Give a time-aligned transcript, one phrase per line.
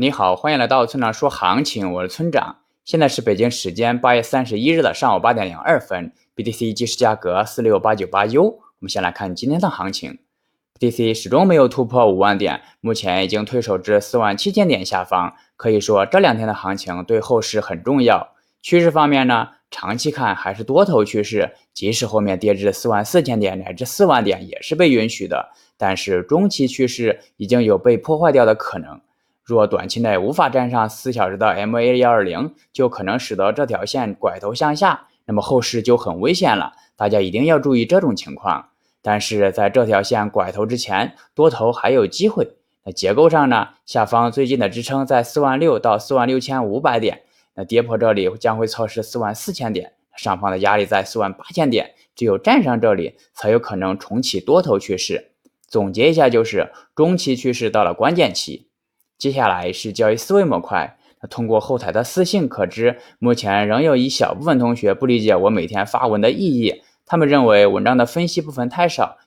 [0.00, 2.60] 你好，欢迎来到村长说行情，我是村长。
[2.86, 8.44] 现在是北京时间八月三十一日的上午八点零二分，BTC 即时价格四六八九八 U。
[8.44, 10.18] 我们先来看今天的行情
[10.78, 15.34] ，BTC 始终没有突破五万点，目前已经退守至四万七千点下方。
[15.58, 18.32] 可以说这两天的行情对后市很重要。
[18.62, 25.50] 趋势方面呢，长期看还是多头趋势，即使后面跌至四万四千点乃至四万点也是被允许的。
[25.76, 28.98] 但是中期趋势已经有被破坏掉的可能，
[29.50, 36.74] 若短期内无法站上四小时的 MA 幺二零，就可能使得这条线拐头向下，那么后市就很危险了。
[36.94, 38.68] 大家一定要注意这种情况。
[39.02, 42.52] 但是在这条线拐头之前，多头还有机会。
[42.84, 47.22] 那结构上呢，下方最近的支撑在四万六到四万六千五百点，
[47.56, 55.32] 那跌破这里将会测试四万四千点，上方的压力在四万八千点，只有站上这里，才有可能重启多头趋势。
[55.66, 58.69] 总结一下，就是中期趋势到了关键期。
[59.20, 60.96] 接下来是交易思维模块。
[61.28, 66.82] 通过后台的私信可知，目前仍有一小部分同学不理解我每天发文的意义。
[67.04, 69.18] 他们认为文章的分析部分太少，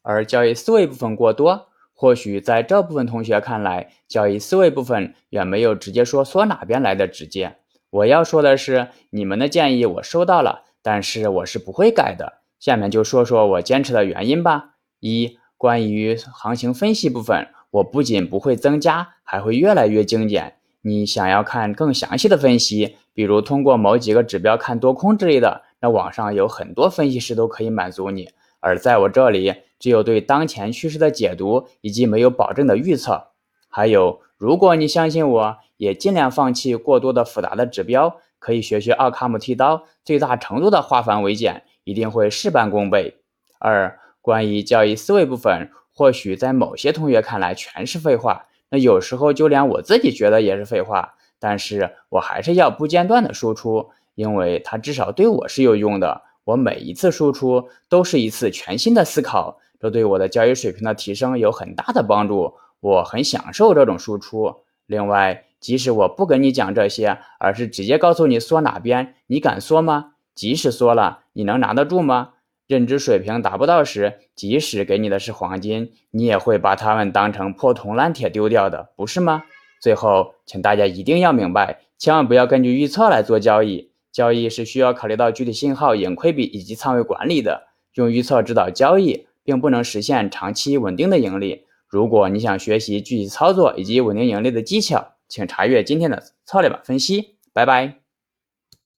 [0.00, 1.68] 而交易思维部分过多。
[1.92, 7.56] 或许在这部分同学看来，交易思维部分远没有直接说说哪边来的直接。
[7.90, 12.40] 我要说的是，你们的建议我收到了，但是我是不会改的。
[12.58, 14.70] 下面就说说我坚持的原因吧。
[15.00, 20.54] 一关于行情分析部分，我不仅不会增加，还会越来越精简。
[20.82, 28.28] 你想要看更详细的分析，比如通过某几个指标看多空之类的，那网上有很多分析师都可以满足你。
[28.60, 33.30] 而在我这里，只有对当前趋势的解读，以及没有保证的预测。
[33.68, 43.16] 还有，如果你相信我，也尽量放弃过多的复杂的指标，可以学学奥卡姆剃刀，最大程度的化繁为简，一定会事半功倍。
[43.58, 51.14] 二关于交易思维部分，或许在某些同学看来全是废话，那有时候就连我自己觉得也是废话。
[51.38, 56.22] 但是我还是要不间断的输出，因为它至少对我是有用的。
[56.44, 62.54] 我每一次输出都是一次全新的思考，这对我的交易水平的提升有很大的帮助。
[62.80, 64.56] 我很享受这种输出。
[64.86, 70.12] 另外，即使我不跟你讲这些，而是直接告诉你缩哪边，你敢缩吗？
[70.34, 72.33] 即使缩了，你能拿得住吗？
[72.66, 79.44] 认知水平达不到时，即使给你的是黄金，你也会把它们当成破铜烂铁丢掉的，不是吗？
[79.80, 83.90] 最后，请大家一定要明白，千万不要根据预测来做交易。
[84.10, 87.64] 交易是需要考虑到具体信号、盈亏比以及仓位管理的。
[87.94, 91.66] 用预测指导交易，并不能实现长期稳定的盈利。
[91.88, 97.36] 如果你想学习具体操作以及稳定盈利的技巧，请查阅今天的策略版分析。
[97.52, 98.03] 拜拜。